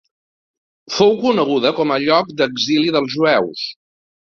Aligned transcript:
Fou 0.93 1.13
coneguda 1.21 1.75
com 1.83 1.95
a 1.99 2.01
lloc 2.09 2.35
d'exili 2.43 2.99
dels 3.01 3.17
jueus. 3.21 3.73